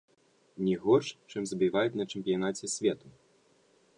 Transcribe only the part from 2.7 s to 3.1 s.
свету!